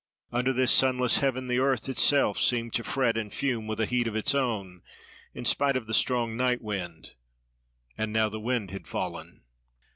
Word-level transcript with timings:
Under 0.31 0.51
this 0.51 0.71
sunless 0.71 1.17
heaven 1.17 1.45
the 1.45 1.59
earth 1.59 1.87
itself 1.87 2.39
seemed 2.39 2.73
to 2.73 2.83
fret 2.83 3.17
and 3.17 3.31
fume 3.31 3.67
with 3.67 3.79
a 3.79 3.85
heat 3.85 4.07
of 4.07 4.15
its 4.15 4.33
own, 4.33 4.81
in 5.35 5.45
spite 5.45 5.77
of 5.77 5.85
the 5.85 5.93
strong 5.93 6.35
night 6.35 6.63
wind. 6.63 7.13
And 7.99 8.11
now 8.11 8.27
the 8.27 8.39
wind 8.39 8.71
had 8.71 8.87
fallen. 8.87 9.43